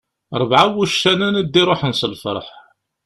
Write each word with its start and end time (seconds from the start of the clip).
Rebɛa 0.41 0.65
n 0.69 0.75
wuccanen 0.75 1.39
i 1.41 1.43
d-iruḥen 1.43 1.93
s 1.99 2.01
lferḥ. 2.11 2.47